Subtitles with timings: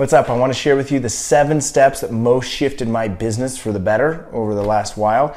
[0.00, 0.30] What's up?
[0.30, 3.70] I want to share with you the seven steps that most shifted my business for
[3.70, 5.36] the better over the last while.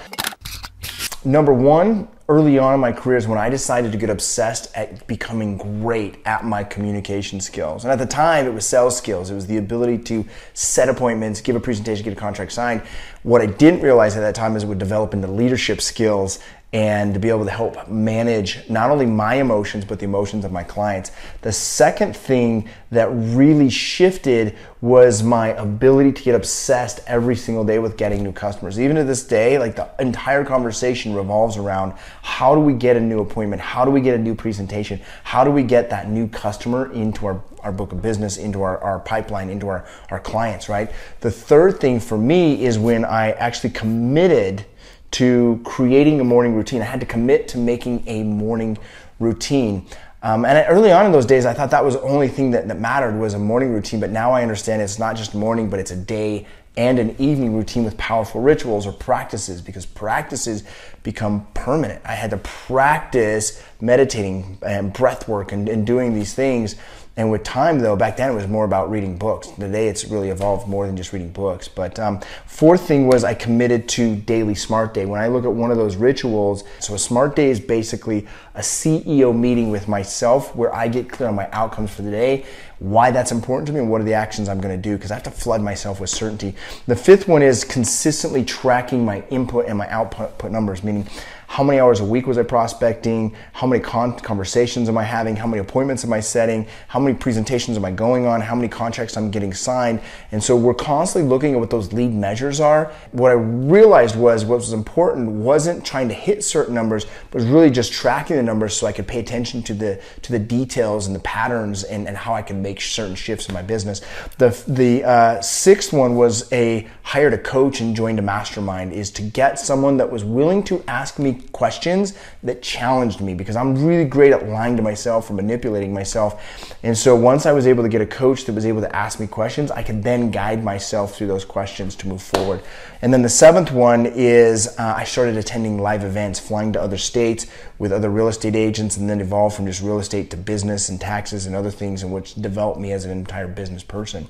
[1.25, 5.05] Number one, early on in my career is when I decided to get obsessed at
[5.07, 7.83] becoming great at my communication skills.
[7.83, 9.29] And at the time, it was sales skills.
[9.29, 12.81] It was the ability to set appointments, give a presentation, get a contract signed.
[13.23, 16.39] What I didn't realize at that time is it would develop into leadership skills
[16.73, 20.51] and to be able to help manage not only my emotions but the emotions of
[20.51, 21.11] my clients.
[21.41, 27.77] The second thing that really shifted was my ability to get obsessed every single day
[27.77, 28.79] with getting new customers.
[28.79, 33.01] Even to this day, like the entire conversation revolves around how do we get a
[33.01, 33.61] new appointment?
[33.61, 35.01] How do we get a new presentation?
[35.23, 38.77] How do we get that new customer into our, our book of business, into our,
[38.79, 40.89] our pipeline, into our, our clients, right?
[41.19, 44.65] The third thing for me is when I actually committed
[45.11, 46.81] to creating a morning routine.
[46.81, 48.77] I had to commit to making a morning
[49.23, 49.85] routine.
[50.21, 52.67] Um, and early on in those days, I thought that was the only thing that,
[52.67, 53.99] that mattered was a morning routine.
[53.99, 57.55] But now I understand it's not just morning, but it's a day and an evening
[57.55, 60.63] routine with powerful rituals or practices because practices
[61.03, 62.01] become permanent.
[62.03, 66.75] I had to practice meditating and breath work and, and doing these things
[67.15, 69.47] and with time, though, back then it was more about reading books.
[69.49, 71.67] Today it's really evolved more than just reading books.
[71.67, 75.05] But um, fourth thing was I committed to daily smart day.
[75.05, 78.25] When I look at one of those rituals, so a smart day is basically
[78.55, 82.45] a CEO meeting with myself where I get clear on my outcomes for the day,
[82.79, 85.11] why that's important to me, and what are the actions I'm going to do because
[85.11, 86.55] I have to flood myself with certainty.
[86.87, 91.07] The fifth one is consistently tracking my input and my output numbers, meaning
[91.53, 93.35] how many hours a week was I prospecting?
[93.51, 95.35] How many con- conversations am I having?
[95.35, 96.65] How many appointments am I setting?
[96.87, 98.41] How many presentations am I going on?
[98.41, 100.01] How many contracts I'm getting signed?
[100.31, 102.91] And so we're constantly looking at what those lead measures are.
[103.11, 107.45] What I realized was what was important wasn't trying to hit certain numbers, but was
[107.45, 111.05] really just tracking the numbers so I could pay attention to the to the details
[111.05, 114.01] and the patterns and, and how I can make certain shifts in my business.
[114.39, 119.11] The the uh, sixth one was a hired a coach and joined a mastermind is
[119.11, 122.13] to get someone that was willing to ask me questions
[122.43, 126.75] that challenged me because I'm really great at lying to myself or manipulating myself.
[126.83, 129.19] And so once I was able to get a coach that was able to ask
[129.19, 132.61] me questions, I could then guide myself through those questions to move forward.
[133.01, 136.97] And then the seventh one is uh, I started attending live events, flying to other
[136.97, 140.87] states with other real estate agents, and then evolved from just real estate to business
[140.87, 144.25] and taxes and other things, in which developed me as an entire business person.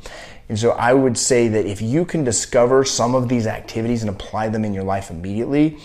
[0.50, 4.09] And so I would say that if you can discover some of these activities and
[4.09, 5.78] apply them in your life immediately,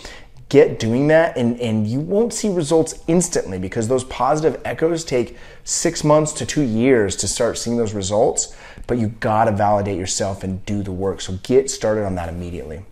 [0.49, 5.37] get doing that and, and you won't see results instantly because those positive echoes take
[5.63, 8.55] six months to two years to start seeing those results
[8.87, 11.21] but you gotta validate yourself and do the work.
[11.21, 12.83] So get started on that immediately